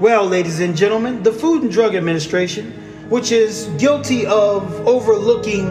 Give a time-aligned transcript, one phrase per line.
[0.00, 2.72] Well, ladies and gentlemen, the Food and Drug Administration,
[3.10, 5.66] which is guilty of overlooking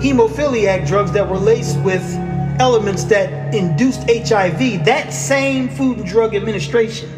[0.00, 2.02] hemophiliac drugs that were laced with
[2.58, 7.10] elements that induced HIV, that same Food and Drug Administration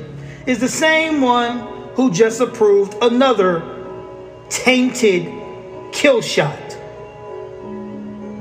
[0.47, 1.61] is the same one
[1.95, 3.63] who just approved another
[4.51, 5.33] tainted
[5.93, 6.59] kill shot,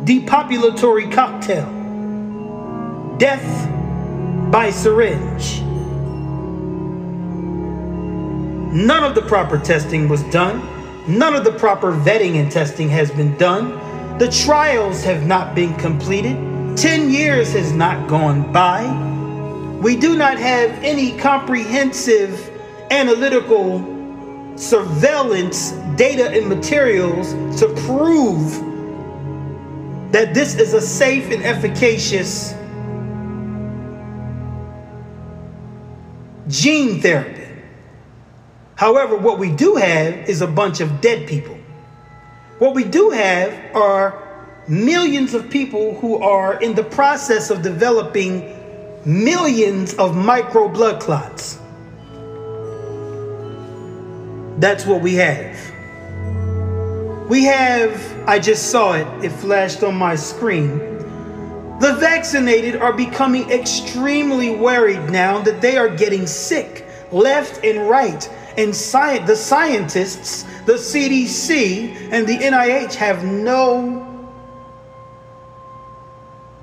[0.05, 1.69] depopulatory cocktail,
[3.19, 3.69] death
[4.51, 5.66] by syringe.
[8.71, 10.61] None of the proper testing was done.
[11.07, 14.17] None of the proper vetting and testing has been done.
[14.17, 16.35] The trials have not been completed.
[16.77, 18.85] 10 years has not gone by.
[19.81, 22.51] We do not have any comprehensive
[22.91, 23.79] analytical
[24.57, 28.51] surveillance data and materials to prove
[30.11, 32.53] that this is a safe and efficacious
[36.47, 37.36] gene therapy.
[38.77, 41.57] However, what we do have is a bunch of dead people.
[42.59, 44.23] What we do have are
[44.67, 48.53] millions of people who are in the process of developing
[49.03, 51.59] millions of micro blood clots.
[54.59, 55.57] That's what we have.
[57.29, 60.77] We have, I just saw it, it flashed on my screen.
[61.79, 68.29] The vaccinated are becoming extremely worried now that they are getting sick left and right.
[68.57, 74.03] And sci- the scientists, the CDC, and the NIH have no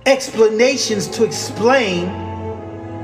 [0.07, 2.09] explanations to explain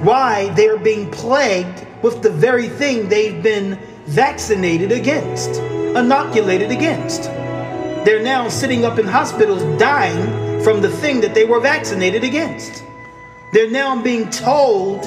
[0.05, 7.25] why they're being plagued with the very thing they've been vaccinated against, inoculated against.
[8.05, 12.83] They're now sitting up in hospitals dying from the thing that they were vaccinated against.
[13.53, 15.05] They're now being told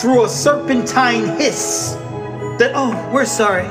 [0.00, 1.94] through a serpentine hiss
[2.58, 3.66] that, oh, we're sorry,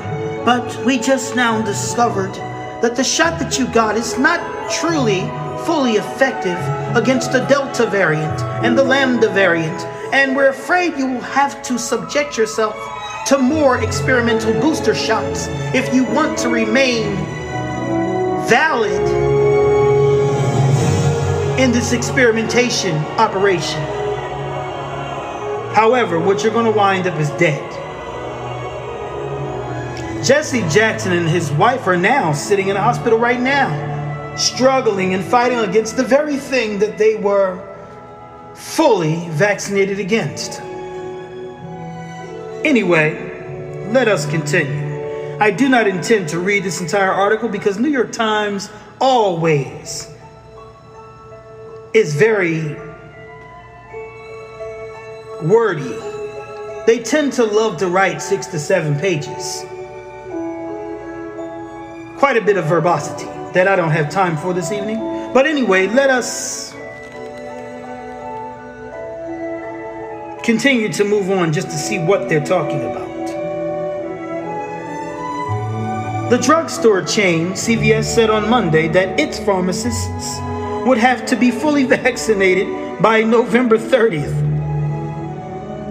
[0.46, 2.34] but we just now discovered
[2.82, 4.40] that the shot that you got is not
[4.72, 5.22] truly
[5.66, 6.58] fully effective
[6.96, 9.82] against the Delta variant and the Lambda variant,
[10.14, 12.76] and we're afraid you will have to subject yourself
[13.28, 17.16] to more experimental booster shots if you want to remain
[18.48, 19.02] valid
[21.60, 24.03] in this experimentation operation.
[25.74, 27.70] However, what you're going to wind up is dead.
[30.24, 35.24] Jesse Jackson and his wife are now sitting in a hospital right now, struggling and
[35.24, 37.60] fighting against the very thing that they were
[38.54, 40.62] fully vaccinated against.
[42.64, 45.38] Anyway, let us continue.
[45.40, 48.70] I do not intend to read this entire article because New York Times
[49.02, 50.10] always
[51.94, 52.78] is very
[55.44, 55.96] wordy.
[56.86, 59.66] They tend to love to write six to seven pages.
[62.18, 64.98] Quite a bit of verbosity that I don't have time for this evening.
[65.34, 66.74] But anyway, let us
[70.44, 73.14] continue to move on just to see what they're talking about.
[76.30, 80.40] The drugstore chain, CVS, said on Monday that its pharmacists
[80.86, 82.68] would have to be fully vaccinated
[83.02, 84.43] by November 30th,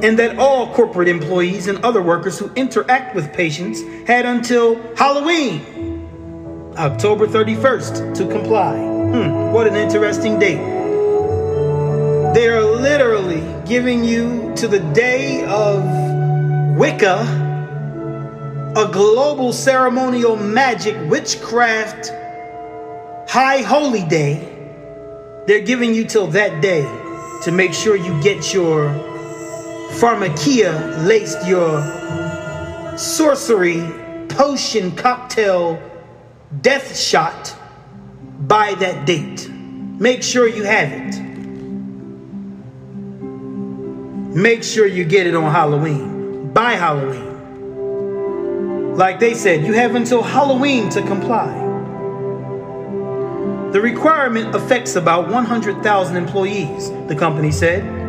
[0.03, 6.75] and that all corporate employees and other workers who interact with patients had until Halloween,
[6.77, 8.77] October 31st, to comply.
[8.77, 10.61] Hmm, what an interesting date.
[12.35, 15.85] They are literally giving you to the day of
[16.77, 17.21] Wicca,
[18.75, 22.11] a global ceremonial magic witchcraft
[23.29, 24.49] high holy day.
[25.47, 26.83] They're giving you till that day
[27.45, 29.12] to make sure you get your
[30.01, 31.83] pharmakia laced, your
[32.97, 33.81] sorcery
[34.29, 35.81] potion cocktail
[36.61, 37.55] death shot
[38.41, 39.49] by that date.
[39.51, 41.33] Make sure you have it.
[44.35, 46.53] make sure you get it on Halloween.
[46.53, 47.31] By Halloween.
[48.97, 51.59] Like they said, you have until Halloween to comply.
[53.73, 58.02] The requirement affects about 100,000 employees, the company said.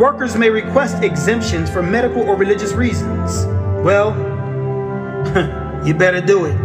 [0.00, 3.44] Workers may request exemptions for medical or religious reasons.
[3.84, 4.16] Well,
[5.86, 6.56] you better do it.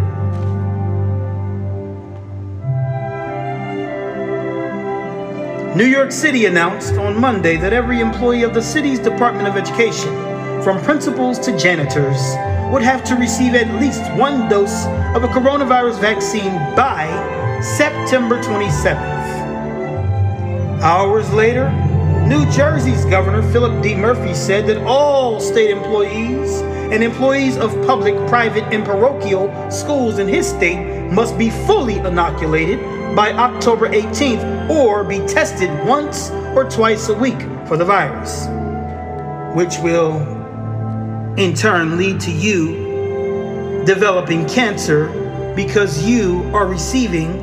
[5.75, 10.13] New York City announced on Monday that every employee of the city's Department of Education,
[10.63, 12.21] from principals to janitors,
[12.71, 17.05] would have to receive at least one dose of a coronavirus vaccine by
[17.61, 19.25] September 27th.
[20.81, 21.67] Hours later,
[22.25, 23.94] New Jersey's Governor Philip D.
[23.94, 26.62] Murphy said that all state employees
[26.92, 32.80] and employees of public, private, and parochial schools in his state must be fully inoculated
[33.16, 38.48] by October 18th or be tested once or twice a week for the virus,
[39.56, 40.18] which will
[41.38, 45.10] in turn lead to you developing cancer
[45.56, 47.38] because you are receiving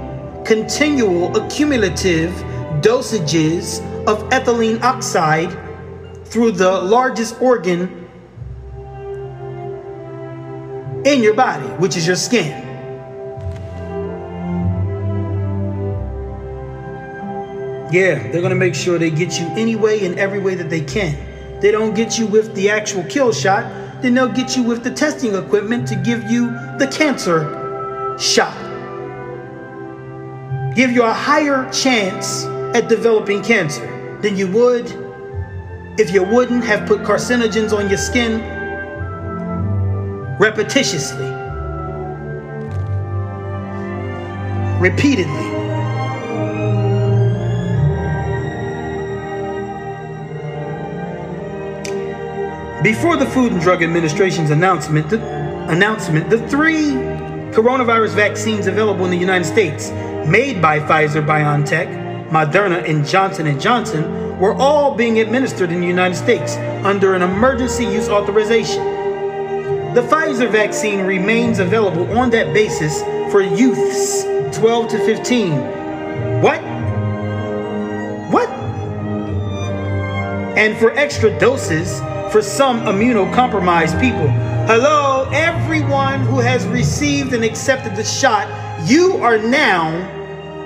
[0.44, 2.32] continual accumulative
[2.80, 3.80] dosages
[4.12, 5.50] of ethylene oxide
[6.26, 8.08] through the largest organ
[11.04, 12.50] in your body, which is your skin.
[17.90, 20.70] Yeah, they're going to make sure they get you any way in every way that
[20.70, 21.16] they can.
[21.60, 23.64] They don't get you with the actual kill shot,
[24.02, 26.46] then they'll get you with the testing equipment to give you
[26.78, 28.56] the cancer shot.
[30.74, 32.44] Give you a higher chance
[32.74, 33.91] at developing cancer
[34.22, 34.86] than you would
[35.98, 38.40] if you wouldn't have put carcinogens on your skin
[40.38, 41.30] repetitiously,
[44.80, 45.52] repeatedly.
[52.82, 55.22] Before the Food and Drug Administration's announcement, the
[55.68, 56.90] announcement, the three
[57.52, 59.90] coronavirus vaccines available in the United States,
[60.26, 62.01] made by Pfizer BioNTech,
[62.32, 67.20] Moderna, and Johnson & Johnson, were all being administered in the United States under an
[67.20, 68.82] emergency use authorization.
[69.92, 74.22] The Pfizer vaccine remains available on that basis for youths
[74.56, 75.52] 12 to 15.
[76.40, 76.62] What?
[78.32, 78.48] What?
[80.56, 82.00] And for extra doses
[82.32, 84.28] for some immunocompromised people.
[84.66, 88.48] Hello, everyone who has received and accepted the shot,
[88.88, 89.90] you are now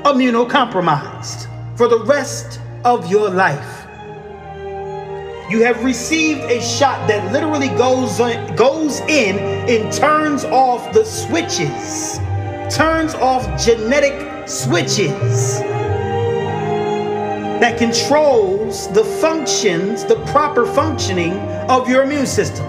[0.04, 1.45] immunocompromised
[1.76, 3.86] for the rest of your life.
[5.50, 11.04] You have received a shot that literally goes, on, goes in and turns off the
[11.04, 12.18] switches,
[12.74, 15.60] turns off genetic switches
[17.60, 21.32] that controls the functions, the proper functioning
[21.70, 22.66] of your immune system.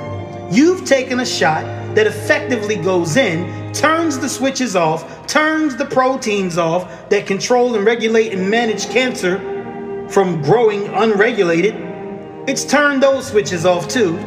[0.52, 1.66] You've taken a shot
[1.96, 7.86] that effectively goes in, turns the switches off, turns the proteins off that control and
[7.86, 9.38] regulate and manage cancer
[10.10, 11.76] from growing unregulated.
[12.48, 14.18] It's turned those switches off too.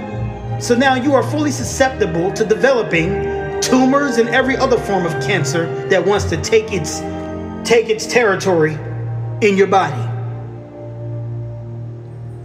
[0.61, 5.89] So now you are fully susceptible to developing tumors and every other form of cancer
[5.89, 7.01] that wants to take its
[7.69, 8.75] take its territory
[9.43, 10.03] in your body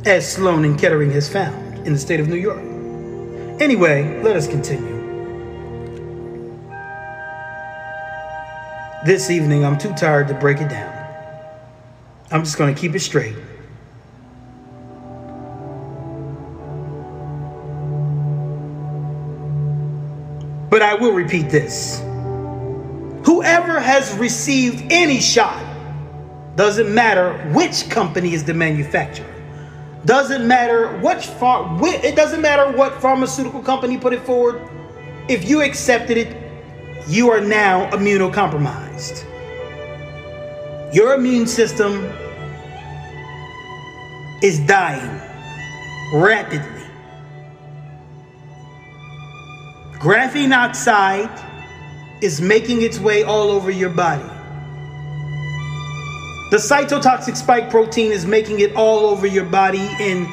[0.06, 2.62] as Sloan and Kettering has found in the state of New York.
[3.60, 4.95] Anyway, let us continue.
[9.06, 10.92] This evening, I'm too tired to break it down.
[12.32, 13.36] I'm just going to keep it straight.
[20.72, 22.00] But I will repeat this.
[23.28, 25.64] Whoever has received any shot,
[26.56, 29.32] doesn't matter which company is the manufacturer,
[30.06, 34.68] doesn't matter what far, it doesn't matter what pharmaceutical company put it forward.
[35.30, 36.36] If you accepted it,
[37.08, 38.85] you are now immunocompromised.
[40.94, 42.06] Your immune system
[44.42, 45.22] is dying
[46.14, 46.84] rapidly.
[50.00, 51.30] Graphene oxide
[52.22, 54.24] is making its way all over your body.
[56.52, 60.28] The cytotoxic spike protein is making it all over your body and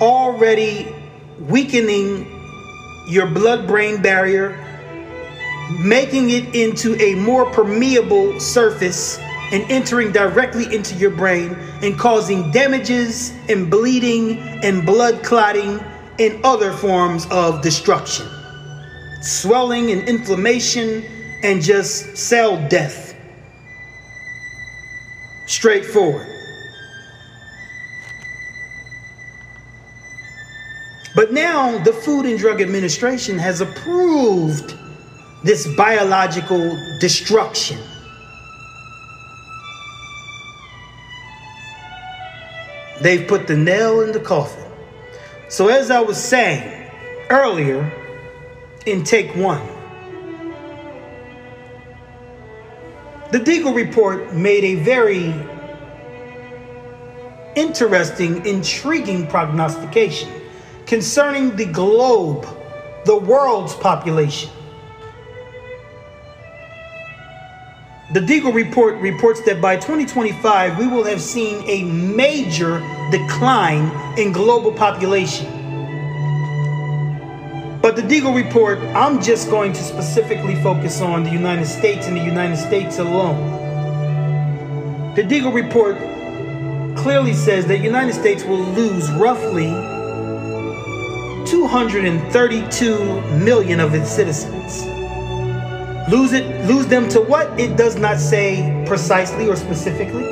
[0.00, 0.94] already
[1.40, 2.32] weakening
[3.08, 4.65] your blood brain barrier,
[5.70, 9.18] making it into a more permeable surface
[9.52, 15.80] and entering directly into your brain and causing damages and bleeding and blood clotting
[16.18, 18.26] and other forms of destruction,
[19.22, 21.04] swelling and inflammation,
[21.42, 23.14] and just cell death
[25.46, 26.26] straightforward.
[31.14, 34.74] But now the Food and Drug Administration has approved
[35.46, 37.78] this biological destruction.
[43.00, 44.64] They've put the nail in the coffin.
[45.48, 46.90] So, as I was saying
[47.30, 47.90] earlier
[48.86, 49.66] in take one,
[53.32, 55.34] The Deagle report made a very
[57.56, 60.30] interesting, intriguing prognostication
[60.86, 62.46] concerning the globe,
[63.04, 64.50] the world's population.
[68.12, 72.78] The Deagle report reports that by 2025, we will have seen a major
[73.10, 75.46] decline in global population.
[77.82, 82.16] But the Deagle report, I'm just going to specifically focus on the United States and
[82.16, 83.42] the United States alone.
[85.16, 85.96] The Deagle report
[86.96, 89.66] clearly says that the United States will lose roughly
[91.44, 94.95] 232 million of its citizens.
[96.08, 97.58] Lose it, lose them to what?
[97.58, 100.22] It does not say precisely or specifically,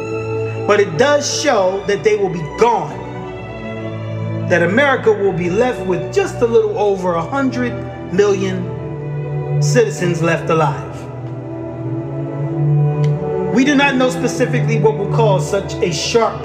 [0.68, 2.96] but it does show that they will be gone.
[4.48, 10.48] That America will be left with just a little over a 100 million citizens left
[10.48, 10.94] alive.
[13.52, 16.40] We do not know specifically what will cause such a sharp,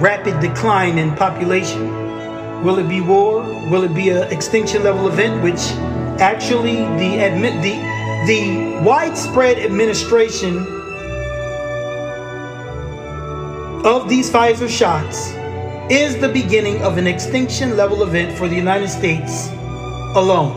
[0.00, 2.64] rapid decline in population.
[2.64, 3.42] Will it be war?
[3.70, 5.60] Will it be an extinction level event, which
[6.18, 7.89] actually the admit the
[8.26, 10.58] the widespread administration
[13.84, 15.32] of these Pfizer shots
[15.90, 19.48] is the beginning of an extinction level event for the United States
[20.14, 20.54] alone.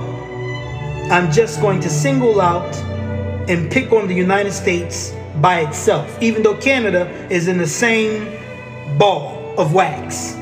[1.09, 2.75] I'm just going to single out
[3.49, 8.37] and pick on the United States by itself, even though Canada is in the same
[8.97, 10.33] ball of wax.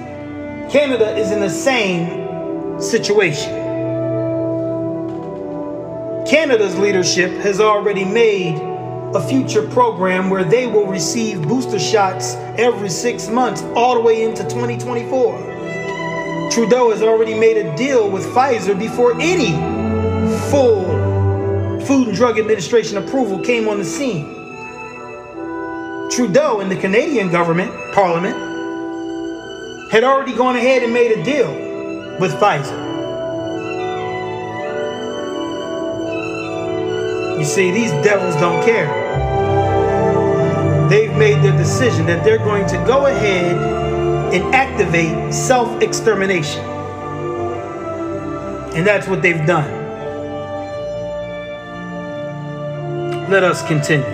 [0.71, 3.60] Canada is in the same situation.
[6.31, 8.55] Canada's leadership has already made
[9.13, 14.23] a future program where they will receive booster shots every six months, all the way
[14.23, 16.49] into 2024.
[16.49, 19.51] Trudeau has already made a deal with Pfizer before any
[20.49, 20.85] full
[21.85, 24.23] Food and Drug Administration approval came on the scene.
[26.09, 28.37] Trudeau and the Canadian government, Parliament,
[29.91, 31.51] had already gone ahead and made a deal
[32.21, 33.00] with Pfizer.
[37.41, 38.85] You see, these devils don't care.
[40.89, 43.55] They've made their decision that they're going to go ahead
[44.31, 46.63] and activate self extermination.
[48.75, 49.71] And that's what they've done.
[53.31, 54.05] Let us continue.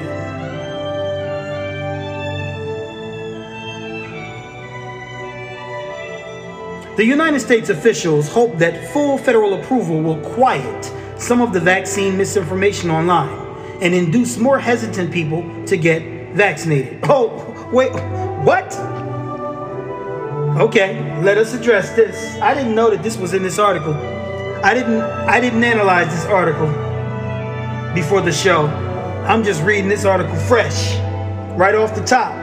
[6.95, 12.17] The United States officials hope that full federal approval will quiet some of the vaccine
[12.17, 13.47] misinformation online
[13.81, 16.01] and induce more hesitant people to get
[16.33, 16.99] vaccinated.
[17.03, 17.91] Oh, wait,
[18.43, 18.77] what?
[20.59, 22.39] Okay, let us address this.
[22.41, 23.93] I didn't know that this was in this article.
[24.63, 26.67] I didn't I didn't analyze this article
[27.93, 28.65] before the show.
[29.27, 30.95] I'm just reading this article fresh,
[31.55, 32.33] right off the top.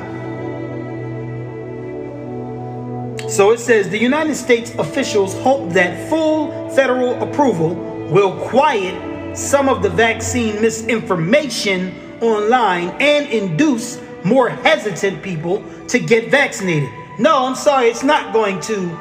[3.28, 9.68] So it says the United States officials hope that full federal approval will quiet some
[9.68, 16.88] of the vaccine misinformation online and induce more hesitant people to get vaccinated.
[17.18, 18.98] No, I'm sorry, it's not going to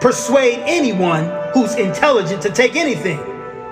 [0.00, 3.18] persuade anyone who's intelligent to take anything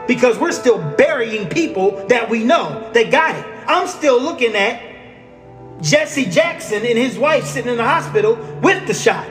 [0.07, 3.45] because we're still burying people that we know that got it.
[3.67, 4.83] I'm still looking at
[5.81, 9.26] Jesse Jackson and his wife sitting in the hospital with the shot.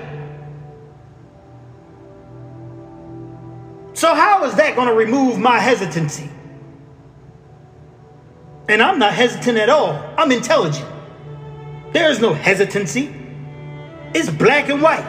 [4.03, 6.29] So, how is that going to remove my hesitancy?
[8.67, 9.93] And I'm not hesitant at all.
[10.17, 10.85] I'm intelligent.
[11.93, 13.15] There is no hesitancy.
[14.13, 15.05] It's black and white.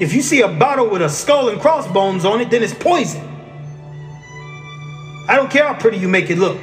[0.00, 3.22] If you see a bottle with a skull and crossbones on it, then it's poison.
[5.28, 6.58] I don't care how pretty you make it look.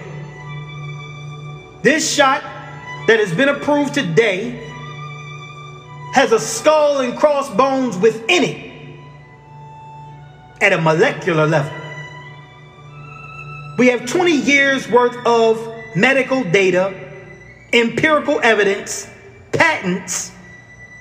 [1.83, 2.43] This shot
[3.07, 4.72] that has been approved today
[6.13, 8.71] has a skull and crossbones within it
[10.61, 11.73] at a molecular level.
[13.79, 16.93] We have 20 years worth of medical data,
[17.73, 19.09] empirical evidence,
[19.53, 20.31] patents,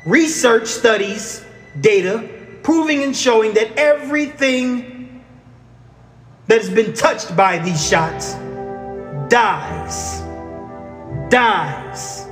[0.06, 1.44] research studies,
[1.82, 2.26] data
[2.62, 5.22] proving and showing that everything
[6.46, 8.32] that has been touched by these shots
[9.28, 10.22] dies.
[11.28, 12.31] Dies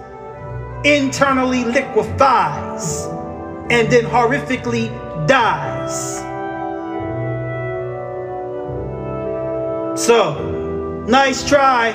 [0.85, 3.07] internally liquefies
[3.71, 4.89] and then horrifically
[5.27, 6.17] dies.
[10.01, 11.93] So, nice try,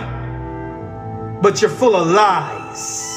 [1.41, 3.11] but you're full of lies.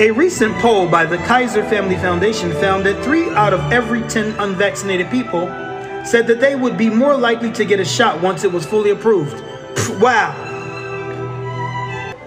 [0.00, 4.40] A recent poll by the Kaiser Family Foundation found that three out of every 10
[4.40, 5.46] unvaccinated people
[6.04, 8.90] said that they would be more likely to get a shot once it was fully
[8.90, 9.42] approved.
[10.00, 10.34] Wow.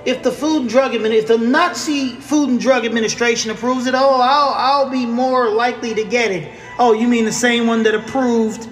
[0.06, 3.94] if the Food and Drug Admin, if the Nazi Food and Drug Administration approves it,
[3.94, 6.50] oh, I'll I'll be more likely to get it.
[6.80, 8.70] Oh, you mean the same one that approved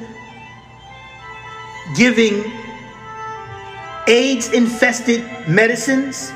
[1.95, 2.51] giving
[4.07, 6.31] AIDS infested medicines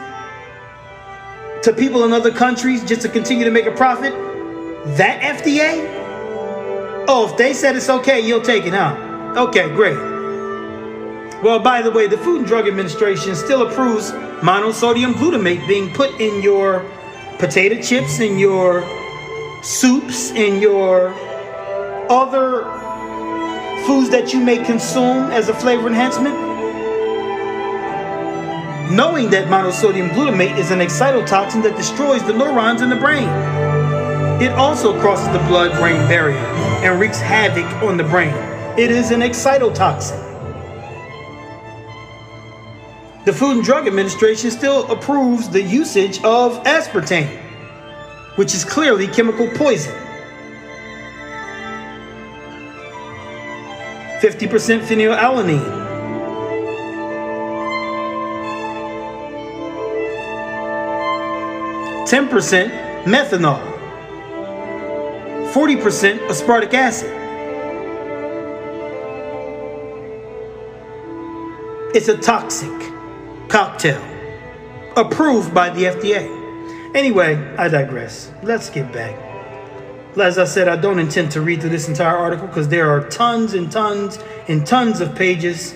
[1.63, 4.13] to people in other countries just to continue to make a profit?
[4.97, 5.98] That FDA?
[7.11, 8.95] Oh, if they said it's okay, you'll take it, huh?
[9.35, 9.97] Okay, great.
[11.41, 14.11] Well, by the way, the Food and Drug Administration still approves
[14.41, 16.85] monosodium glutamate being put in your
[17.39, 18.83] potato chips, in your
[19.63, 21.11] soups, in your
[22.11, 22.61] other
[23.87, 26.35] foods that you may consume as a flavor enhancement.
[28.91, 33.27] Knowing that monosodium glutamate is an excitotoxin that destroys the neurons in the brain.
[34.41, 38.34] It also crosses the blood brain barrier and wreaks havoc on the brain.
[38.79, 40.25] It is an excitotoxin.
[43.25, 47.27] The Food and Drug Administration still approves the usage of aspartame,
[48.38, 49.93] which is clearly chemical poison.
[54.22, 55.77] 50% phenylalanine.
[62.08, 62.74] Ten percent
[63.05, 63.62] methanol,
[65.53, 67.11] forty percent aspartic acid.
[71.95, 72.69] It's a toxic
[73.47, 74.01] cocktail
[74.95, 76.95] approved by the FDA.
[76.95, 78.31] Anyway, I digress.
[78.43, 79.15] Let's get back.
[80.17, 83.07] As I said, I don't intend to read through this entire article because there are
[83.09, 85.73] tons and tons and tons of pages.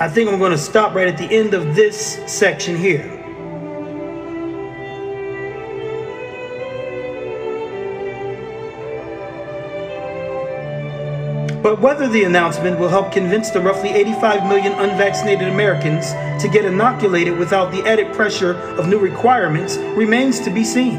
[0.00, 3.25] I think I'm going to stop right at the end of this section here.
[11.66, 16.64] But whether the announcement will help convince the roughly 85 million unvaccinated Americans to get
[16.64, 20.96] inoculated without the added pressure of new requirements remains to be seen.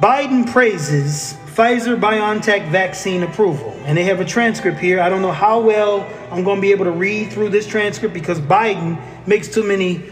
[0.00, 3.72] Biden praises Pfizer BioNTech vaccine approval.
[3.86, 5.00] And they have a transcript here.
[5.00, 8.12] I don't know how well I'm going to be able to read through this transcript
[8.14, 10.04] because Biden makes too many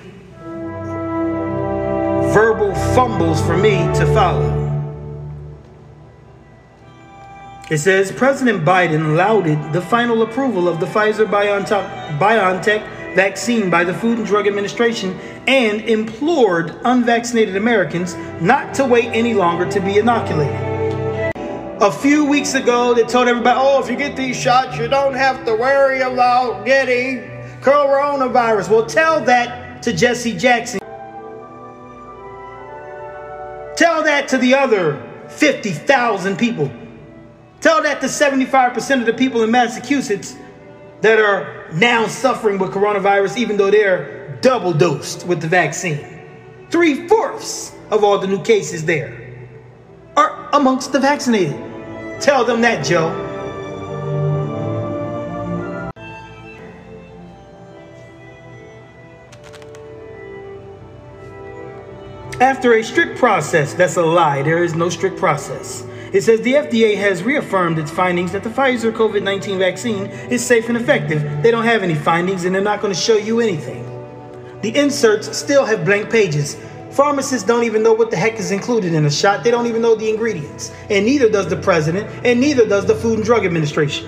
[2.95, 4.65] fumbles for me to follow.
[7.69, 13.95] It says President Biden lauded the final approval of the Pfizer BioNTech vaccine by the
[13.95, 19.99] Food and Drug Administration and implored unvaccinated Americans not to wait any longer to be
[19.99, 20.55] inoculated.
[21.83, 25.15] A few weeks ago, they told everybody, oh, if you get these shots, you don't
[25.15, 27.23] have to worry about getting
[27.61, 28.69] coronavirus.
[28.69, 30.84] Well, tell that to Jesse Jackson.
[34.05, 36.71] That to the other 50,000 people.
[37.61, 40.37] Tell that to 75% of the people in Massachusetts
[41.01, 46.21] that are now suffering with coronavirus, even though they're double dosed with the vaccine.
[46.71, 49.49] Three fourths of all the new cases there
[50.17, 51.57] are amongst the vaccinated.
[52.21, 53.24] Tell them that, Joe.
[62.45, 65.83] After a strict process, that's a lie, there is no strict process.
[66.13, 70.45] It says the FDA has reaffirmed its findings that the Pfizer COVID 19 vaccine is
[70.45, 71.23] safe and effective.
[71.43, 73.83] They don't have any findings and they're not going to show you anything.
[74.61, 76.59] The inserts still have blank pages.
[76.91, 79.43] Pharmacists don't even know what the heck is included in a shot.
[79.43, 80.71] They don't even know the ingredients.
[80.91, 84.07] And neither does the president, and neither does the Food and Drug Administration.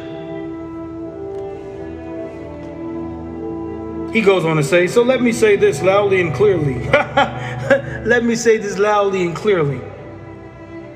[4.17, 6.89] He goes on to say, So let me say this loudly and clearly.
[6.89, 9.79] let me say this loudly and clearly.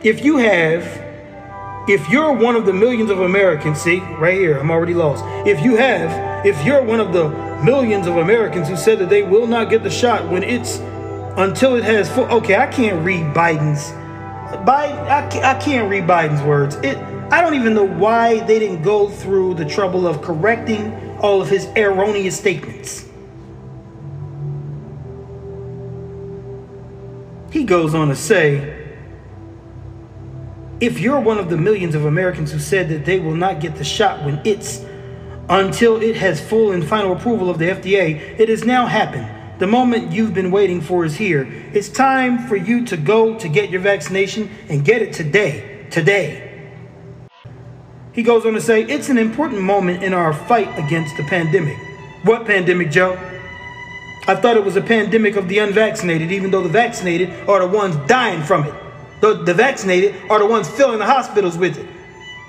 [0.03, 0.87] If you have,
[1.87, 5.23] if you're one of the millions of Americans, see, right here, I'm already lost.
[5.47, 7.29] If you have, if you're one of the
[7.63, 10.79] millions of Americans who said that they will not get the shot when it's
[11.37, 13.91] until it has full, okay, I can't read Biden's,
[14.65, 16.77] Biden, I, I can't read Biden's words.
[16.77, 16.97] It,
[17.31, 21.51] I don't even know why they didn't go through the trouble of correcting all of
[21.51, 23.10] his erroneous statements.
[27.51, 28.77] He goes on to say,
[30.81, 33.77] if you're one of the millions of Americans who said that they will not get
[33.77, 34.85] the shot when it's
[35.49, 39.29] until it has full and final approval of the FDA, it has now happened.
[39.59, 41.43] The moment you've been waiting for is here.
[41.75, 45.87] It's time for you to go to get your vaccination and get it today.
[45.91, 46.73] Today.
[48.13, 51.77] He goes on to say, it's an important moment in our fight against the pandemic.
[52.23, 53.19] What pandemic, Joe?
[54.27, 57.67] I thought it was a pandemic of the unvaccinated, even though the vaccinated are the
[57.67, 58.75] ones dying from it.
[59.21, 61.87] The, the vaccinated are the ones filling the hospitals with it.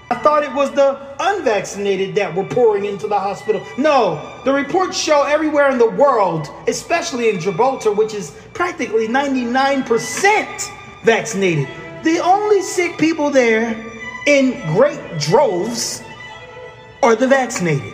[0.09, 3.65] I thought it was the unvaccinated that were pouring into the hospital.
[3.77, 11.05] No, the reports show everywhere in the world, especially in Gibraltar, which is practically 99%
[11.05, 11.67] vaccinated.
[12.03, 13.73] The only sick people there
[14.27, 16.03] in great droves
[17.01, 17.93] are the vaccinated.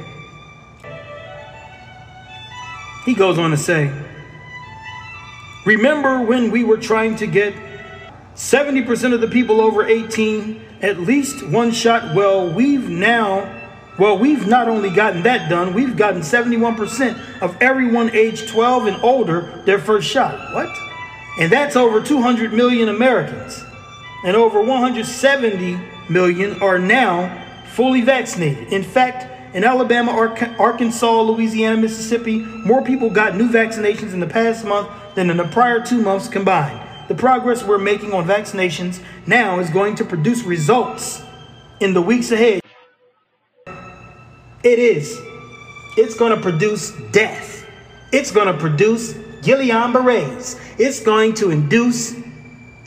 [3.08, 3.89] He goes on to say,
[5.65, 7.54] Remember when we were trying to get
[8.36, 12.13] 70% of the people over 18 at least one shot?
[12.13, 13.50] Well, we've now,
[13.98, 19.02] well, we've not only gotten that done, we've gotten 71% of everyone age 12 and
[19.02, 20.54] older their first shot.
[20.54, 20.70] What?
[21.39, 23.63] And that's over 200 million Americans.
[24.26, 27.41] And over 170 million are now
[27.74, 28.74] fully vaccinated.
[28.74, 30.12] In fact, in Alabama,
[30.60, 35.46] Arkansas, Louisiana, Mississippi, more people got new vaccinations in the past month than in the
[35.46, 36.80] prior two months combined.
[37.08, 41.24] The progress we're making on vaccinations now is going to produce results
[41.80, 42.62] in the weeks ahead.
[44.62, 45.20] It is.
[45.98, 47.65] It's going to produce death.
[48.12, 50.56] It's going to produce Guillain-Barre's.
[50.78, 52.15] It's going to induce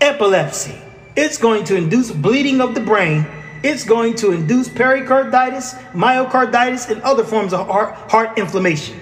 [0.00, 0.76] epilepsy.
[1.16, 3.26] It's going to induce bleeding of the brain
[3.62, 8.98] it's going to induce pericarditis, myocarditis, and other forms of heart, heart inflammation.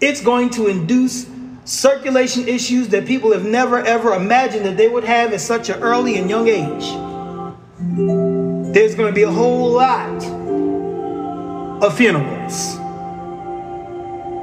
[0.00, 1.26] It's going to induce
[1.64, 5.80] circulation issues that people have never ever imagined that they would have at such an
[5.82, 6.84] early and young age.
[8.74, 10.22] There's going to be a whole lot
[11.82, 12.76] of funerals.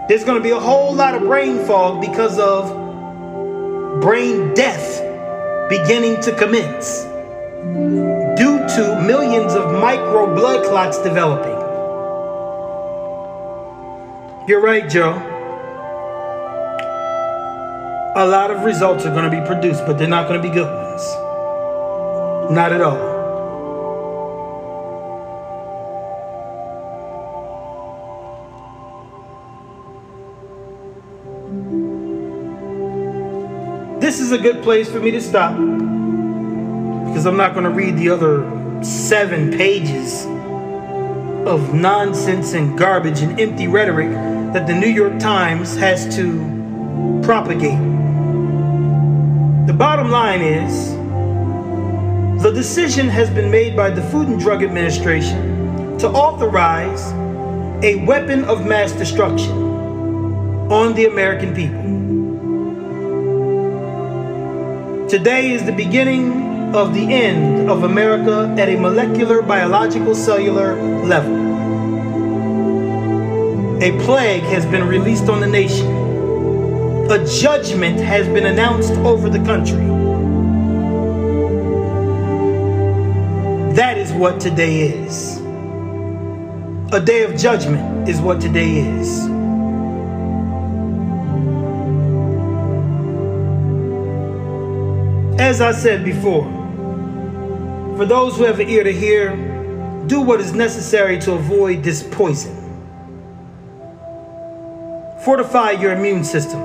[0.08, 5.02] There's going to be a whole lot of brain fog because of brain death
[5.70, 7.04] beginning to commence
[8.78, 11.58] to millions of micro blood clots developing.
[14.48, 15.14] You're right, Joe.
[18.16, 20.54] A lot of results are going to be produced, but they're not going to be
[20.54, 21.02] good ones.
[22.52, 23.18] Not at all.
[34.00, 35.54] This is a good place for me to stop
[37.08, 40.26] because I'm not going to read the other seven pages
[41.48, 44.12] of nonsense and garbage and empty rhetoric
[44.54, 47.80] that the New York Times has to propagate.
[49.68, 50.96] The bottom line is
[52.44, 57.12] the decision has been made by the Food and Drug Administration to authorize
[57.84, 59.52] a weapon of mass destruction
[60.72, 61.88] on the American people.
[65.08, 71.48] Today is the beginning of the end of America at a molecular, biological, cellular level.
[73.82, 75.88] A plague has been released on the nation.
[77.10, 79.86] A judgment has been announced over the country.
[83.76, 85.38] That is what today is.
[86.92, 89.28] A day of judgment is what today is.
[95.40, 96.57] As I said before,
[97.98, 99.36] for those who have an ear to hear,
[100.06, 102.54] do what is necessary to avoid this poison.
[105.26, 106.62] Fortify your immune system.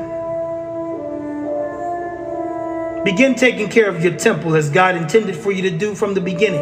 [3.03, 6.21] Begin taking care of your temple as God intended for you to do from the
[6.21, 6.61] beginning.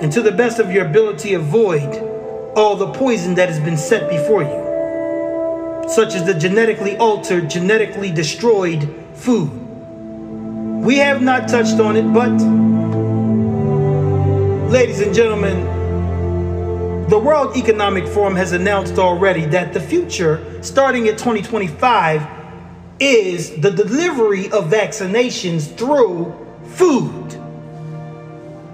[0.00, 1.94] And to the best of your ability, avoid
[2.56, 8.10] all the poison that has been set before you, such as the genetically altered, genetically
[8.10, 9.50] destroyed food.
[10.82, 12.75] We have not touched on it, but
[14.68, 15.62] Ladies and gentlemen,
[17.08, 22.26] the World Economic Forum has announced already that the future, starting at 2025,
[22.98, 27.40] is the delivery of vaccinations through food.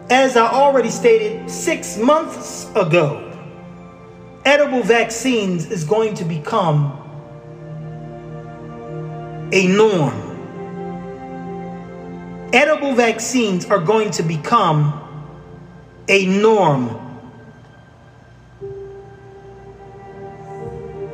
[0.09, 3.29] As I already stated six months ago,
[4.47, 6.99] edible vaccines is going to become
[9.53, 10.31] a norm.
[12.55, 14.99] Edible vaccines are going to become
[16.09, 16.99] a norm.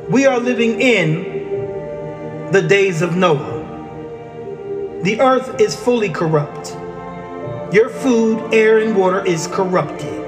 [0.09, 3.57] We are living in the days of Noah.
[5.03, 6.75] The earth is fully corrupt.
[7.73, 10.18] Your food, air, and water is corrupted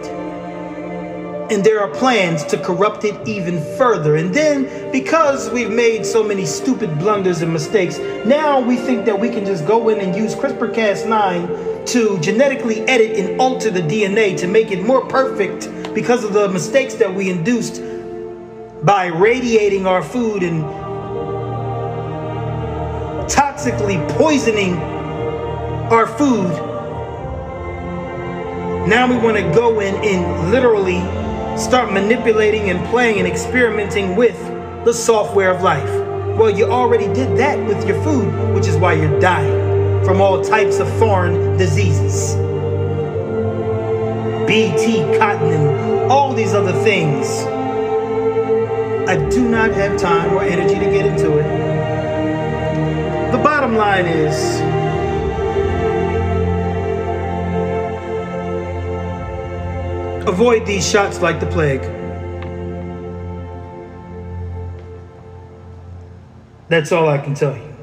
[1.52, 4.16] and there are plans to corrupt it even further.
[4.16, 9.20] And then, because we've made so many stupid blunders and mistakes, now we think that
[9.20, 13.82] we can just go in and use CRISPR Cas9 to genetically edit and alter the
[13.82, 17.82] DNA to make it more perfect because of the mistakes that we induced
[18.84, 20.64] by radiating our food and
[23.30, 24.76] toxically poisoning
[25.92, 26.50] our food
[28.88, 31.21] Now we want to go in and literally
[31.58, 34.38] start manipulating and playing and experimenting with
[34.86, 35.90] the software of life.
[36.38, 40.44] Well, you already did that with your food, which is why you're dying from all
[40.44, 42.36] types of foreign diseases.
[44.48, 47.28] BT, cotton, and all these other things.
[49.08, 53.32] I do not have time or energy to get into it.
[53.32, 54.60] The bottom line is
[60.28, 61.82] avoid these shots like the plague.
[66.70, 67.74] That's all I can tell you.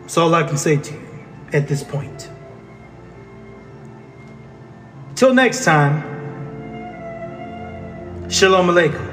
[0.00, 1.08] That's all I can say to you
[1.52, 2.30] at this point.
[5.14, 6.02] Till next time,
[8.30, 9.07] Shalom Aleichem.